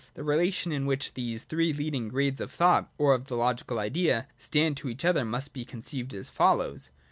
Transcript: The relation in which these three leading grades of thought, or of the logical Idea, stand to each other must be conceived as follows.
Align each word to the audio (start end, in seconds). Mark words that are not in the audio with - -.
The 0.15 0.23
relation 0.23 0.71
in 0.71 0.87
which 0.87 1.13
these 1.13 1.43
three 1.43 1.71
leading 1.73 2.07
grades 2.07 2.41
of 2.41 2.51
thought, 2.51 2.91
or 2.97 3.13
of 3.13 3.27
the 3.27 3.37
logical 3.37 3.77
Idea, 3.77 4.25
stand 4.35 4.75
to 4.77 4.89
each 4.89 5.05
other 5.05 5.23
must 5.23 5.53
be 5.53 5.63
conceived 5.63 6.15
as 6.15 6.27
follows. 6.27 6.89